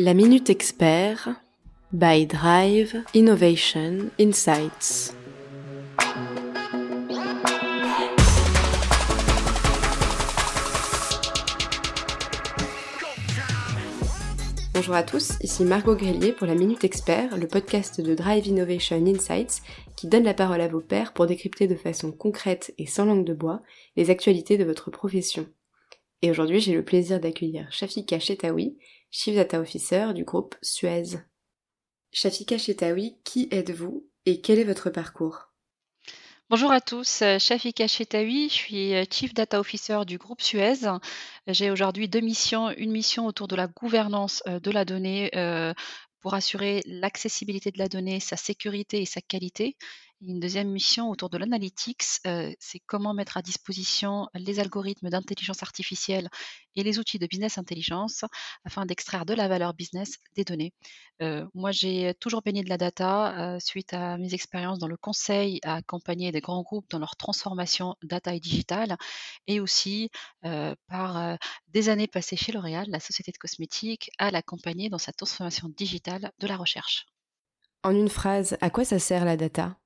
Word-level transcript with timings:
La 0.00 0.14
Minute 0.14 0.48
Expert 0.48 1.28
by 1.92 2.24
Drive 2.24 3.02
Innovation 3.14 4.10
Insights. 4.20 5.12
Bonjour 14.72 14.94
à 14.94 15.02
tous, 15.02 15.32
ici 15.42 15.64
Margot 15.64 15.96
Grélier 15.96 16.30
pour 16.30 16.46
la 16.46 16.54
Minute 16.54 16.84
Expert, 16.84 17.36
le 17.36 17.48
podcast 17.48 18.00
de 18.00 18.14
Drive 18.14 18.46
Innovation 18.46 19.04
Insights 19.04 19.62
qui 19.96 20.06
donne 20.06 20.22
la 20.22 20.34
parole 20.34 20.60
à 20.60 20.68
vos 20.68 20.80
pairs 20.80 21.12
pour 21.12 21.26
décrypter 21.26 21.66
de 21.66 21.74
façon 21.74 22.12
concrète 22.12 22.72
et 22.78 22.86
sans 22.86 23.04
langue 23.04 23.24
de 23.24 23.34
bois 23.34 23.62
les 23.96 24.10
actualités 24.10 24.58
de 24.58 24.64
votre 24.64 24.92
profession. 24.92 25.48
Et 26.20 26.30
aujourd'hui, 26.32 26.58
j'ai 26.60 26.72
le 26.72 26.84
plaisir 26.84 27.20
d'accueillir 27.20 27.70
Shafika 27.70 28.18
Chetaoui, 28.18 28.76
Chief 29.10 29.36
Data 29.36 29.60
Officer 29.60 30.08
du 30.14 30.24
groupe 30.24 30.56
Suez. 30.62 31.20
Shafika 32.10 32.58
Chetaoui, 32.58 33.18
qui 33.22 33.46
êtes-vous 33.52 34.08
et 34.26 34.40
quel 34.40 34.58
est 34.58 34.64
votre 34.64 34.90
parcours? 34.90 35.52
Bonjour 36.50 36.72
à 36.72 36.80
tous, 36.80 37.22
Shafika 37.38 37.86
Chetaoui, 37.86 38.48
je 38.48 38.54
suis 38.54 38.92
Chief 39.12 39.32
Data 39.32 39.60
Officer 39.60 40.00
du 40.06 40.18
groupe 40.18 40.42
Suez. 40.42 40.88
J'ai 41.46 41.70
aujourd'hui 41.70 42.08
deux 42.08 42.20
missions, 42.20 42.70
une 42.70 42.90
mission 42.90 43.26
autour 43.26 43.46
de 43.46 43.54
la 43.54 43.68
gouvernance 43.68 44.42
de 44.46 44.70
la 44.72 44.84
donnée 44.84 45.30
pour 46.20 46.34
assurer 46.34 46.82
l'accessibilité 46.84 47.70
de 47.70 47.78
la 47.78 47.86
donnée, 47.86 48.18
sa 48.18 48.36
sécurité 48.36 49.00
et 49.00 49.06
sa 49.06 49.20
qualité, 49.20 49.76
une 50.20 50.40
deuxième 50.40 50.70
mission 50.70 51.10
autour 51.10 51.30
de 51.30 51.38
l'analytics, 51.38 52.04
euh, 52.26 52.52
c'est 52.58 52.80
comment 52.80 53.14
mettre 53.14 53.36
à 53.36 53.42
disposition 53.42 54.28
les 54.34 54.58
algorithmes 54.58 55.10
d'intelligence 55.10 55.62
artificielle 55.62 56.28
et 56.74 56.82
les 56.82 56.98
outils 56.98 57.18
de 57.18 57.26
business 57.26 57.58
intelligence 57.58 58.24
afin 58.64 58.84
d'extraire 58.84 59.24
de 59.24 59.34
la 59.34 59.48
valeur 59.48 59.74
business 59.74 60.16
des 60.34 60.44
données. 60.44 60.72
Euh, 61.22 61.46
moi, 61.54 61.70
j'ai 61.72 62.14
toujours 62.20 62.42
baigné 62.42 62.62
de 62.62 62.68
la 62.68 62.78
data 62.78 63.54
euh, 63.54 63.58
suite 63.60 63.92
à 63.94 64.18
mes 64.18 64.34
expériences 64.34 64.78
dans 64.78 64.88
le 64.88 64.96
conseil 64.96 65.60
à 65.62 65.74
accompagner 65.74 66.32
des 66.32 66.40
grands 66.40 66.62
groupes 66.62 66.90
dans 66.90 66.98
leur 66.98 67.16
transformation 67.16 67.94
data 68.02 68.34
et 68.34 68.40
digitale 68.40 68.96
et 69.46 69.60
aussi 69.60 70.10
par 70.88 71.38
des 71.68 71.88
années 71.88 72.06
passées 72.06 72.36
chez 72.36 72.52
L'Oréal, 72.52 72.86
la 72.88 73.00
société 73.00 73.32
de 73.32 73.38
cosmétiques, 73.38 74.10
à 74.18 74.30
l'accompagner 74.30 74.88
dans 74.88 74.98
sa 74.98 75.12
transformation 75.12 75.68
digitale 75.68 76.32
de 76.38 76.46
la 76.46 76.56
recherche. 76.56 77.06
En 77.82 77.90
une 77.90 78.08
phrase, 78.08 78.56
à 78.60 78.70
quoi 78.70 78.84
ça 78.84 78.98
sert 78.98 79.24
la 79.24 79.36
data? 79.36 79.76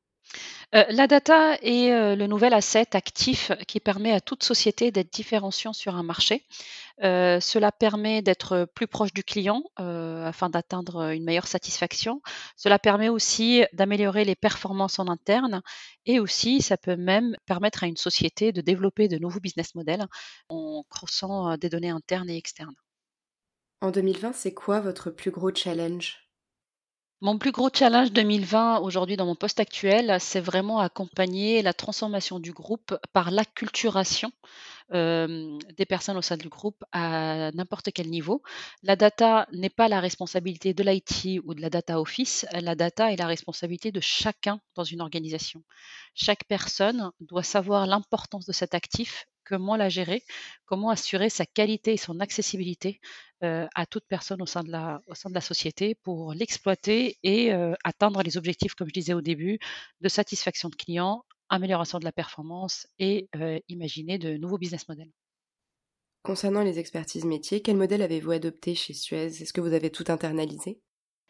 Euh, 0.75 0.85
la 0.89 1.07
data 1.07 1.57
est 1.63 1.93
euh, 1.93 2.17
le 2.17 2.27
nouvel 2.27 2.55
asset 2.55 2.97
actif 2.97 3.53
qui 3.69 3.79
permet 3.79 4.13
à 4.13 4.21
toute 4.21 4.43
société 4.43 4.91
d'être 4.91 5.13
différenciant 5.13 5.75
sur 5.75 5.97
un 5.97 6.03
marché. 6.03 6.47
Euh, 7.03 7.41
cela 7.41 7.73
permet 7.73 8.23
d'être 8.23 8.67
plus 8.75 8.87
proche 8.87 9.13
du 9.13 9.25
client 9.25 9.65
afin 9.77 10.49
d'atteindre 10.49 11.11
une 11.11 11.25
meilleure 11.25 11.47
satisfaction. 11.47 12.23
Cela 12.57 12.79
permet 12.79 13.09
aussi 13.09 13.65
d'améliorer 13.73 14.25
les 14.25 14.37
performances 14.37 14.99
en 14.99 15.09
interne 15.09 15.63
et 16.07 16.21
aussi 16.21 16.63
ça 16.63 16.77
peut 16.77 16.97
même 16.97 17.37
permettre 17.47 17.85
à 17.85 17.87
une 17.87 17.97
société 17.97 18.53
de 18.53 18.61
développer 18.61 19.09
de 19.09 19.19
nouveaux 19.19 19.41
business 19.41 19.75
models 19.75 20.07
en 20.49 20.85
croissant 20.89 21.57
des 21.57 21.69
données 21.69 21.91
internes 21.91 22.31
et 22.31 22.37
externes. 22.37 22.75
En 23.81 23.91
2020, 23.91 24.33
c'est 24.33 24.55
quoi 24.55 24.81
votre 24.81 25.11
plus 25.11 25.33
gros 25.33 25.53
challenge? 25.53 26.32
Mon 27.23 27.39
plus 27.39 27.53
gros 27.53 27.71
challenge 27.73 28.11
2020 28.11 28.81
aujourd'hui 28.81 29.17
dans 29.17 29.27
mon 29.27 29.37
poste 29.37 29.61
actuel, 29.61 30.17
c'est 30.19 30.41
vraiment 30.41 30.81
accompagner 30.81 31.63
la 31.63 31.73
transformation 31.73 32.41
du 32.41 32.53
groupe 32.53 32.97
par 33.13 33.31
l'acculturation 33.31 34.33
des 34.91 35.87
personnes 35.89 36.19
au 36.19 36.23
sein 36.23 36.37
du 36.37 36.51
groupe 36.51 36.85
à 36.93 37.51
n'importe 37.53 37.91
quel 37.95 38.11
niveau. 38.11 38.43
La 38.83 38.97
data 38.97 39.47
n'est 39.53 39.71
pas 39.71 39.89
la 39.89 40.01
responsabilité 40.01 40.75
de 40.75 40.83
l'IT 40.83 41.41
ou 41.45 41.55
de 41.55 41.63
la 41.63 41.71
data 41.71 41.99
office, 41.99 42.45
la 42.53 42.75
data 42.75 43.11
est 43.11 43.17
la 43.17 43.29
responsabilité 43.29 43.91
de 43.93 44.01
chacun 44.01 44.61
dans 44.75 44.85
une 44.85 45.01
organisation. 45.01 45.63
Chaque 46.15 46.45
personne 46.45 47.11
doit 47.21 47.45
savoir 47.45 47.87
l'importance 47.87 48.45
de 48.45 48.53
cet 48.53 48.75
actif, 48.75 49.29
comment 49.45 49.77
la 49.77 49.89
gérer, 49.89 50.23
comment 50.67 50.91
assurer 50.91 51.29
sa 51.29 51.47
qualité 51.47 51.95
et 51.95 51.97
son 51.97 52.21
accessibilité 52.21 53.01
à 53.41 53.87
toute 53.87 54.05
personne 54.07 54.41
au 54.41 54.47
sein 54.47 54.63
de 54.63 54.71
la, 54.71 55.41
société 55.41 55.97
pour 55.97 56.33
l'exploiter 56.33 57.19
et 57.25 57.53
atteindre 57.83 58.23
les 58.23 58.37
objectifs, 58.37 58.75
comme 58.75 58.89
je 58.89 58.93
disais 58.93 59.15
au 59.15 59.21
début, 59.21 59.59
de 60.01 60.09
satisfaction 60.09 60.69
de 60.69 60.77
clients, 60.77 61.25
amélioration 61.49 61.99
de 61.99 62.05
la 62.05 62.13
performance 62.13 62.87
et 63.01 63.29
imaginer 63.69 64.19
de 64.19 64.37
nouveaux 64.37 64.59
business 64.59 64.89
models. 64.89 65.11
Concernant 66.23 66.63
les 66.63 66.79
expertises 66.79 67.25
métiers, 67.25 67.63
quel 67.63 67.77
modèle 67.77 68.01
avez-vous 68.01 68.31
adopté 68.31 68.77
chez 68.77 68.95
Suez? 68.95 69.43
Est-ce 69.43 69.53
que 69.53 69.61
vous 69.61 69.73
avez 69.73 69.91
tout 69.91 70.05
internalisé? 70.07 70.81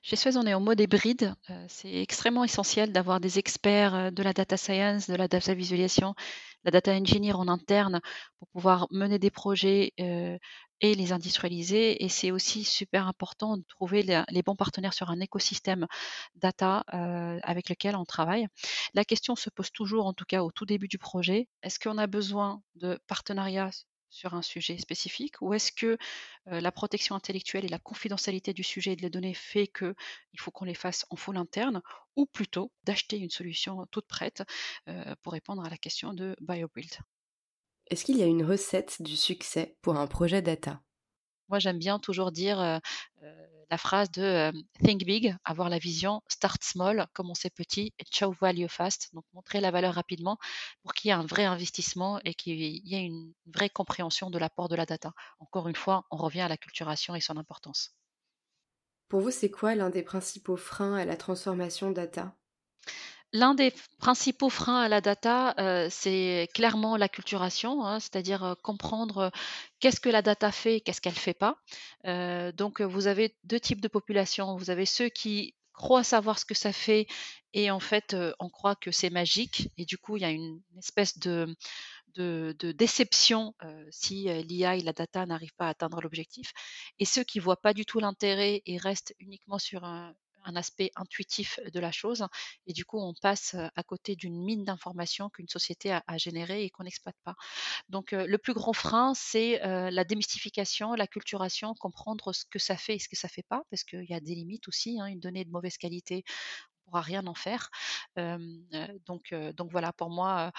Chez 0.03 0.17
Suez, 0.17 0.37
on 0.37 0.47
est 0.47 0.55
en 0.55 0.61
mode 0.61 0.81
hybride. 0.81 1.35
c'est 1.69 2.03
extrêmement 2.03 2.45
essentiel 2.45 2.93
d'avoir 2.93 3.21
des 3.21 3.39
experts 3.39 4.13
de 4.13 4.23
la 4.23 4.33
data 4.33 4.57
science, 4.57 5.09
de 5.09 5.15
la 5.15 5.29
data 5.29 5.55
visualisation, 5.55 6.15
la 6.65 6.71
data 6.71 6.93
engineer 6.93 7.35
en 7.35 7.49
interne 7.49 8.01
pour 8.39 8.49
pouvoir 8.49 8.89
mener 8.91 9.19
des 9.19 9.31
projets 9.31 9.93
et 10.83 10.95
les 10.97 11.13
industrialiser. 11.13 12.05
Et 12.05 12.09
c'est 12.09 12.31
aussi 12.31 12.65
super 12.65 13.07
important 13.07 13.57
de 13.57 13.63
trouver 13.69 14.03
les, 14.03 14.43
bons 14.43 14.57
partenaires 14.57 14.93
sur 14.93 15.09
un 15.11 15.21
écosystème 15.21 15.87
data 16.35 16.85
euh, 16.93 17.39
avec 17.43 17.69
lequel 17.69 17.97
on 17.97 18.05
travaille. 18.05 18.49
La 18.95 19.05
question 19.05 19.37
se 19.37 19.49
pose 19.51 19.71
toujours, 19.71 20.07
en 20.07 20.13
tout 20.13 20.27
cas 20.27 20.43
au 20.43 20.51
tout 20.51 20.67
début 20.67 20.89
du 20.89 20.99
projet, 20.99 21.49
est-ce 21.63 21.79
qu'on 21.79 21.99
a 21.99 22.09
besoin 22.09 22.61
de 22.75 22.99
partenariats 23.07 23.71
sur 24.13 24.35
un 24.35 24.43
sujet 24.43 24.79
spécifique 24.79 25.41
ou 25.41 25.55
est-ce 25.55 25.73
que 25.73 25.99
la 26.47 26.71
protection 26.71 27.17
intellectuelle 27.17 27.65
et 27.65 27.69
la 27.69 27.79
confidentialité 27.79 28.53
du 28.53 28.63
sujet 28.63 28.93
et 28.93 28.97
de 28.97 29.03
les 29.03 29.11
données 29.11 29.35
fait 29.35 29.67
qu'il 29.67 29.95
faut 30.39 30.51
qu'on 30.51 30.67
les 30.67 30.75
fasse 30.75 31.07
en 31.11 31.17
full 31.17 31.37
interne 31.37 31.83
ou 32.15 32.27
plutôt 32.27 32.71
d'acheter 32.85 33.19
une 33.19 33.31
solution 33.31 33.85
toute 33.91 34.07
prête 34.07 34.45
pour 35.23 35.33
répondre 35.33 35.65
à 35.65 35.71
la 35.71 35.79
question 35.79 36.13
de 36.13 36.37
BioBuild? 36.41 36.93
Est-ce 37.87 38.05
qu'il 38.05 38.19
y 38.19 38.23
a 38.23 38.27
une 38.27 38.45
recette 38.45 39.03
du 39.03 39.17
succès 39.17 39.77
pour 39.83 39.97
un 39.97 40.07
projet 40.07 40.43
data? 40.43 40.83
Moi, 41.53 41.61
j'aime 41.61 41.79
bien 41.79 42.01
toujours 42.01 42.33
dire 42.33 42.81
la 43.71 43.79
phrase 43.79 44.11
de 44.11 44.53
Think 44.85 45.05
big, 45.05 45.35
avoir 45.45 45.69
la 45.69 45.79
vision, 45.79 46.21
start 46.29 46.63
small, 46.63 47.07
commencer 47.15 47.51
petit 47.51 47.93
et 47.99 48.05
show 48.13 48.33
value 48.41 48.67
fast, 48.69 49.09
donc 49.15 49.25
montrer 49.33 49.61
la 49.61 49.71
valeur 49.71 49.95
rapidement 49.95 50.39
pour 50.83 50.93
qu'il 50.95 51.09
y 51.09 51.11
ait 51.11 51.15
un 51.15 51.27
vrai 51.27 51.45
investissement 51.45 52.21
et 52.25 52.35
qu'il 52.35 52.57
y 52.61 52.95
ait 52.95 53.05
une 53.05 53.33
vraie 53.47 53.71
compréhension 53.71 54.31
de 54.31 54.39
l'apport 54.39 54.69
de 54.69 54.77
la 54.77 54.87
data. 54.87 55.13
Encore 55.41 55.69
une 55.69 55.77
fois, 55.77 56.05
on 56.11 56.17
revient 56.17 56.43
à 56.43 56.49
la 56.49 56.57
culturation 56.59 57.15
et 57.15 57.21
son 57.21 57.37
importance. 57.37 57.97
Pour 59.09 59.21
vous, 59.21 59.31
c'est 59.31 59.49
quoi 59.49 59.77
l'un 59.77 59.91
des 59.91 60.03
principaux 60.03 60.57
freins 60.57 60.95
à 60.97 61.05
la 61.05 61.17
transformation 61.17 61.93
data? 61.93 62.37
L'un 63.35 63.55
des 63.55 63.73
principaux 63.99 64.51
freins 64.51 64.83
à 64.83 64.89
la 64.89 65.01
data, 65.01 65.55
euh, 65.59 65.89
c'est 65.91 66.51
clairement 66.53 66.99
l'acculturation, 66.99 67.83
hein, 67.83 67.99
c'est-à-dire 67.99 68.45
euh, 68.45 68.55
comprendre 68.63 69.19
euh, 69.19 69.31
qu'est-ce 69.81 70.01
que 70.01 70.11
la 70.11 70.21
data 70.21 70.53
fait, 70.53 70.83
qu'est-ce 70.83 71.01
qu'elle 71.01 71.15
fait 71.15 71.33
pas. 71.33 71.57
donc, 72.53 72.83
vous 72.83 73.07
avez 73.07 73.35
deux 73.45 73.61
types 73.61 73.81
de 73.81 73.89
populations. 73.89 74.57
Vous 74.57 74.71
avez 74.71 74.85
ceux 74.85 75.09
qui 75.09 75.55
croient 75.73 76.05
savoir 76.05 76.39
ce 76.39 76.45
que 76.45 76.55
ça 76.55 76.73
fait 76.73 77.07
et 77.55 77.71
en 77.71 77.81
fait, 77.81 78.15
on 78.39 78.51
croit 78.51 78.77
que 78.77 78.91
c'est 78.91 79.11
magique 79.11 79.71
et 79.79 79.87
du 79.87 79.97
coup, 79.99 80.17
il 80.17 80.21
y 80.23 80.27
a 80.27 80.31
une 80.31 80.61
espèce 80.79 81.19
de, 81.19 81.57
déception 82.73 83.55
si 83.91 84.25
l'IA 84.45 84.77
et 84.77 84.83
la 84.83 84.93
data 84.93 85.25
n'arrivent 85.27 85.55
pas 85.57 85.67
à 85.67 85.71
atteindre 85.71 86.01
l'objectif. 86.03 86.53
Et 86.99 87.07
ceux 87.07 87.25
qui 87.25 87.39
voient 87.39 87.61
pas 87.61 87.73
du 87.73 87.87
tout 87.87 87.99
l'intérêt 88.01 88.63
et 88.67 88.77
restent 88.79 89.15
uniquement 89.21 89.59
sur 89.59 89.85
un, 89.85 90.15
un 90.45 90.57
aspect 90.57 90.91
intuitif 90.97 91.59
de 91.73 91.81
la 91.81 91.93
chose. 91.93 92.27
Et 92.67 92.73
du 92.73 92.85
coup, 92.85 92.99
on 92.99 93.15
passe 93.15 93.55
à 93.55 93.83
côté 93.83 94.17
d'une 94.17 94.43
mine 94.45 94.65
d'informations 94.65 95.31
qu'une 95.31 95.49
société 95.49 95.93
a, 95.93 96.03
générée 96.19 96.65
et 96.65 96.71
qu'on 96.71 96.85
n'exploite 96.85 97.17
pas. 97.25 97.35
Donc, 97.89 98.13
le 98.13 98.39
plus 98.39 98.55
gros 98.55 98.73
frein, 98.73 99.13
c'est 99.15 99.61
la 99.63 100.05
démystification, 100.05 100.95
la 100.95 101.07
culturation, 101.07 101.75
comprendre 101.75 102.33
ce 102.33 102.45
que 102.51 102.59
ça 102.59 102.77
fait 102.77 102.97
et 102.97 102.99
ce 102.99 103.09
que 103.09 103.17
ça 103.17 103.29
fait 103.29 103.45
pas, 103.49 103.63
parce 103.71 103.85
qu'il 103.85 104.05
y 104.09 104.15
a 104.15 104.21
des 104.21 104.35
limites 104.35 104.69
aussi. 104.69 104.99
Hein, 105.01 105.07
une 105.07 105.21
donnée 105.21 105.45
de 105.45 105.51
mauvaise 105.51 105.77
qualité, 105.77 106.25
pourra 106.85 107.01
rien 107.01 107.27
en 107.27 107.35
faire. 107.35 107.71
donc, 108.17 109.35
donc 109.57 109.71
voilà, 109.71 109.93
pour 109.93 110.11
moi, 110.11 110.53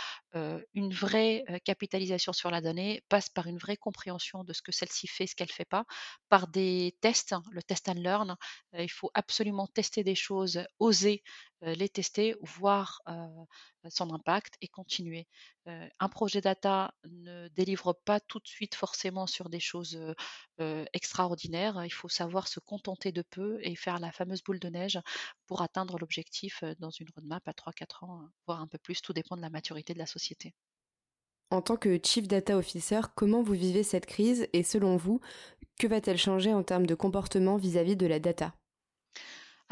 une 0.73 0.93
vraie 0.93 1.43
capitalisation 1.65 2.33
sur 2.33 2.51
la 2.51 2.61
donnée 2.61 3.03
passe 3.09 3.29
par 3.29 3.47
une 3.47 3.57
vraie 3.57 3.77
compréhension 3.77 4.43
de 4.43 4.53
ce 4.53 4.61
que 4.61 4.71
celle-ci 4.71 5.07
fait, 5.07 5.27
ce 5.27 5.35
qu'elle 5.35 5.47
ne 5.49 5.53
fait 5.53 5.65
pas, 5.65 5.85
par 6.29 6.47
des 6.47 6.97
tests, 7.01 7.35
le 7.51 7.61
test 7.63 7.89
and 7.89 7.93
learn. 7.95 8.35
il 8.77 8.89
faut 8.91 9.11
absolument 9.13 9.67
tester 9.67 10.03
des 10.03 10.15
choses, 10.15 10.63
oser 10.79 11.23
les 11.65 11.89
tester, 11.89 12.35
voir 12.41 13.01
son 13.89 14.13
impact 14.13 14.55
et 14.61 14.67
continuer. 14.67 15.27
un 15.65 16.09
projet 16.09 16.41
data 16.41 16.93
ne 17.09 17.47
délivre 17.49 17.93
pas 18.05 18.19
tout 18.19 18.39
de 18.39 18.47
suite 18.47 18.75
forcément 18.75 19.27
sur 19.27 19.49
des 19.49 19.59
choses 19.59 19.99
extraordinaires. 20.93 21.83
Il 21.85 21.93
faut 21.93 22.09
savoir 22.09 22.47
se 22.47 22.59
contenter 22.59 23.11
de 23.11 23.21
peu 23.21 23.59
et 23.61 23.75
faire 23.75 23.99
la 23.99 24.11
fameuse 24.11 24.43
boule 24.43 24.59
de 24.59 24.69
neige 24.69 24.99
pour 25.47 25.61
atteindre 25.61 25.97
l'objectif 25.99 26.63
dans 26.79 26.91
une 26.91 27.07
roadmap 27.15 27.47
à 27.47 27.53
3-4 27.53 28.03
ans, 28.03 28.29
voire 28.45 28.61
un 28.61 28.67
peu 28.67 28.77
plus. 28.77 29.01
Tout 29.01 29.13
dépend 29.13 29.35
de 29.37 29.41
la 29.41 29.49
maturité 29.49 29.93
de 29.93 29.99
la 29.99 30.05
société. 30.05 30.53
En 31.51 31.61
tant 31.61 31.77
que 31.77 31.99
Chief 32.03 32.27
Data 32.27 32.57
Officer, 32.57 33.01
comment 33.15 33.43
vous 33.43 33.53
vivez 33.53 33.83
cette 33.83 34.07
crise 34.07 34.47
et 34.53 34.63
selon 34.63 34.97
vous, 34.97 35.21
Que 35.79 35.87
va-t-elle 35.87 36.17
changer 36.17 36.53
en 36.53 36.63
termes 36.63 36.85
de 36.85 36.95
comportement 36.95 37.57
vis-à-vis 37.57 37.95
de 37.95 38.05
la 38.05 38.19
data? 38.19 38.53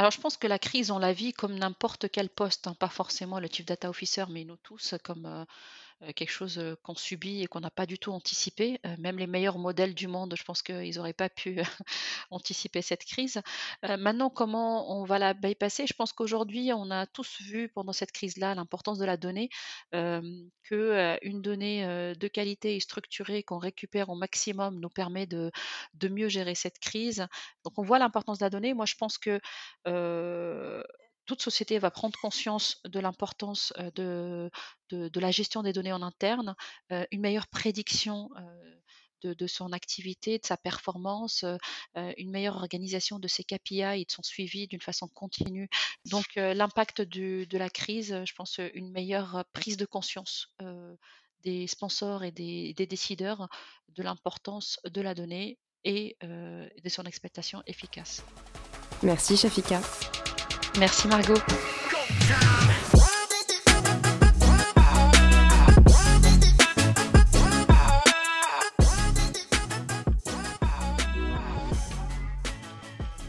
Alors, 0.02 0.10
je 0.10 0.20
pense 0.20 0.36
que 0.36 0.48
la 0.48 0.58
crise, 0.58 0.90
on 0.90 0.98
la 0.98 1.14
vit 1.14 1.32
comme 1.32 1.54
n'importe 1.54 2.10
quel 2.10 2.28
poste, 2.28 2.66
hein, 2.66 2.74
pas 2.74 2.90
forcément 2.90 3.40
le 3.40 3.48
Chief 3.48 3.68
Data 3.68 3.88
Officer, 3.88 4.26
mais 4.30 4.44
nous 4.46 4.56
tous, 4.56 4.96
comme 5.04 5.28
euh, 5.28 5.46
quelque 6.16 6.32
chose 6.32 6.58
euh, 6.58 6.76
qu'on 6.84 6.96
subit 6.96 7.42
et 7.42 7.48
qu'on 7.48 7.60
n'a 7.60 7.70
pas 7.70 7.86
du 7.86 8.00
tout 8.00 8.12
anticipé. 8.12 8.80
Euh, 8.86 8.96
même 8.98 9.18
les 9.18 9.28
meilleurs 9.28 9.58
modèles 9.58 9.94
du 9.94 10.08
monde, 10.08 10.34
je 10.38 10.44
pense 10.44 10.62
qu'ils 10.62 10.96
n'auraient 10.96 11.14
pas 11.14 11.30
pu 11.30 11.62
anticiper 12.32 12.82
cette 12.82 13.06
crise. 13.06 13.42
maintenant, 13.84 14.30
comment 14.30 15.00
on 15.00 15.04
va 15.06 15.20
la 15.20 15.34
bypasser? 15.34 15.86
Je 15.88 15.94
pense 15.94 16.14
qu'aujourd'hui, 16.14 16.72
on 16.74 16.90
a 16.92 17.06
tous 17.06 17.42
vu 17.42 17.70
pendant 17.70 17.94
cette 17.94 18.12
crise-là 18.12 18.56
l'importance 18.56 18.98
de 18.98 19.06
la 19.06 19.18
donnée, 19.18 19.50
qu'une 19.92 21.42
donnée 21.42 21.86
de 22.16 22.28
qualité 22.28 22.76
et 22.76 22.80
structurée 22.80 23.44
qu'on 23.44 23.58
récupère 23.58 24.10
au 24.10 24.16
maximum 24.16 24.80
nous 24.80 24.90
permet 24.90 25.26
de 25.28 25.52
mieux 26.10 26.30
gérer 26.30 26.56
cette 26.56 26.80
crise. 26.80 27.28
Donc, 27.64 27.74
on 27.78 27.84
voit 27.84 28.00
l'importance 28.00 28.40
de 28.40 28.46
la 28.46 28.50
donnée. 28.50 28.74
Moi, 28.74 28.86
je 28.86 28.96
pense 28.96 29.18
que 29.18 29.40
toute 31.32 31.42
société 31.42 31.80
va 31.80 31.92
prendre 31.92 32.20
conscience 32.20 32.82
de 32.84 33.00
l'importance 33.00 33.72
de, 33.96 34.52
la 34.92 35.32
gestion 35.32 35.64
des 35.64 35.72
données 35.72 35.94
en 35.94 36.02
interne, 36.02 36.56
une 36.90 37.22
meilleure 37.22 37.48
prédiction 37.48 38.30
de, 39.22 39.34
de, 39.34 39.48
son 39.48 39.72
activité, 39.72 40.40
de 40.40 40.46
sa 40.46 40.58
performance, 40.58 41.46
une 41.96 42.32
meilleure 42.32 42.58
organisation 42.58 43.18
de 43.18 43.30
ses 43.30 43.46
KPI 43.46 44.02
et 44.02 44.06
de 44.06 44.12
son 44.12 44.24
suivi 44.24 44.68
d'une 44.68 44.82
façon 44.82 45.08
continue. 45.08 45.70
Donc 46.04 46.26
l'impact 46.36 47.02
de 47.02 47.58
la 47.58 47.70
crise, 47.70 48.22
je 48.26 48.34
pense 48.34 48.60
une 48.74 48.92
meilleure 48.92 49.46
prise 49.54 49.78
de 49.78 49.86
conscience 49.86 50.54
des 51.44 51.66
sponsors 51.66 52.26
et 52.26 52.32
des, 52.32 52.74
des 52.74 52.88
décideurs 52.88 53.48
de 53.88 54.04
l'importance 54.04 54.82
de 54.84 55.00
la 55.00 55.16
donnée 55.16 55.60
et 55.86 56.18
de 56.22 56.90
son 56.90 57.04
exploitation 57.04 57.64
efficace. 57.68 58.22
Merci 59.02 59.38
Shafika. 59.38 59.80
Merci 60.80 61.08
Margot. 61.08 61.34